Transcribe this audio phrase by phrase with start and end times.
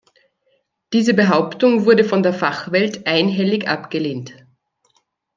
[0.93, 4.33] Diese Behauptung wurde von der Fachwelt einhellig abgelehnt.